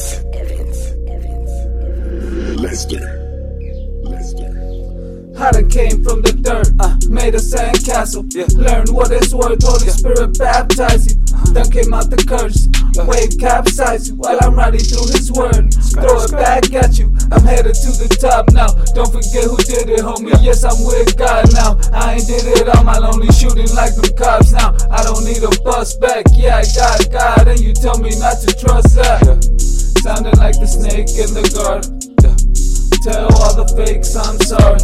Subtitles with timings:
[0.00, 0.32] Evans.
[0.32, 0.86] Evans.
[1.10, 2.60] Evans.
[2.60, 3.04] Lester.
[4.02, 4.70] Lester.
[5.36, 8.24] I came from the dirt, uh, made a sandcastle.
[8.32, 8.48] Yeah.
[8.56, 11.20] Learned what it's worth, Holy Spirit baptize you.
[11.52, 12.68] Then came out the curse,
[13.04, 15.72] wave capsize you while I'm riding through His word.
[15.96, 17.12] Throw it back at you.
[17.32, 18.72] I'm headed to the top now.
[18.96, 20.32] Don't forget who did it, homie.
[20.40, 21.76] Yes, I'm with God now.
[21.92, 24.76] I ain't did it on my lonely shooting like the cops now.
[24.88, 26.24] I don't need a bus back.
[26.32, 29.69] Yeah, I got God, and you tell me not to trust that.
[30.00, 32.00] Sounding like the snake in the garden.
[33.04, 34.80] Tell all the fakes I'm sorry.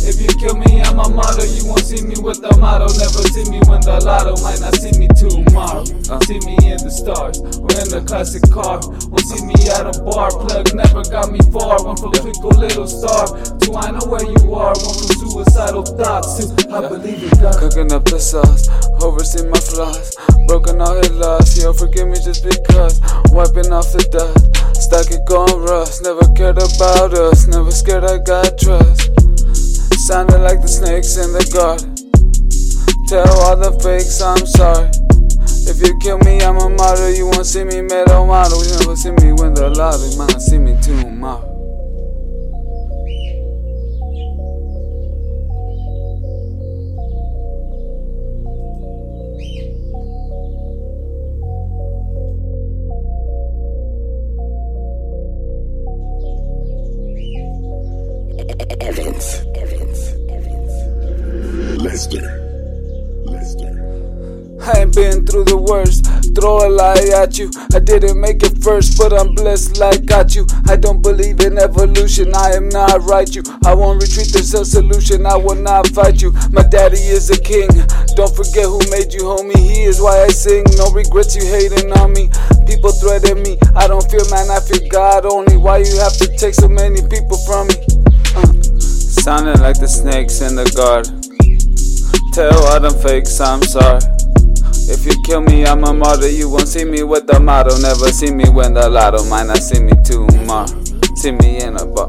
[0.00, 1.44] If you kill me, I'm a martyr.
[1.44, 2.88] You won't see me with the motto.
[2.96, 5.84] Never see me when the lotto might not see me tomorrow.
[6.08, 6.20] Uh.
[6.24, 8.80] See me in the stars or in the classic car.
[9.12, 10.32] Won't see me at a bar.
[10.32, 11.84] Plug never got me far.
[11.84, 14.72] Went from twinkle little star to I know where you are.
[14.72, 17.60] Went from suicidal thoughts to I believe in God.
[17.60, 18.72] Cooking up the sauce,
[19.04, 20.16] oversee my flaws.
[20.50, 22.98] Broken all his laws, he'll forgive me just because.
[23.30, 24.50] Wiping off the dust,
[24.82, 26.02] stack it going rust.
[26.02, 29.14] Never cared about us, never scared I got trust.
[30.10, 31.94] Sounded like the snakes in the garden.
[33.06, 34.90] Tell all the fakes I'm sorry.
[35.70, 37.10] If you kill me, I'm a martyr.
[37.10, 38.58] You won't see me metal model.
[38.66, 40.18] You never see me win the lottery.
[40.18, 41.59] Not see me tomorrow.
[58.90, 59.46] Evans.
[59.54, 60.00] Evans.
[60.28, 60.74] Evans.
[61.80, 62.26] Lester.
[64.66, 66.10] I ain't been through the worst.
[66.34, 67.52] Throw a lie at you.
[67.72, 70.44] I didn't make it first, but I'm blessed like got you.
[70.66, 72.34] I don't believe in evolution.
[72.34, 73.32] I am not right.
[73.32, 73.44] You.
[73.64, 74.32] I won't retreat.
[74.32, 75.24] There's a solution.
[75.24, 76.34] I will not fight you.
[76.50, 77.70] My daddy is a king.
[78.18, 79.54] Don't forget who made you, homie.
[79.56, 80.64] He is why I sing.
[80.74, 81.36] No regrets.
[81.36, 82.28] You hating on me.
[82.66, 83.56] People threaten me.
[83.76, 84.50] I don't fear man.
[84.50, 85.56] I fear God only.
[85.56, 88.09] Why you have to take so many people from me?
[89.20, 91.20] Sounding like the snakes in the garden.
[92.32, 94.00] Tell all them fakes I'm sorry.
[94.88, 96.28] If you kill me, I'm a martyr.
[96.28, 97.76] You won't see me with the motto.
[97.78, 99.22] Never see me win the lotto.
[99.28, 100.66] Might not see me tomorrow.
[101.16, 102.08] See me in a bar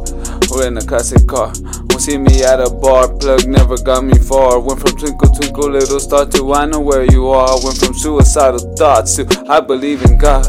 [0.55, 1.51] or in a classic car.
[1.91, 3.11] Won't see me at a bar.
[3.19, 4.59] Plug never got me far.
[4.61, 7.59] Went from twinkle twinkle little star to I know where you are.
[7.61, 10.47] Went from suicidal thoughts to I believe in God.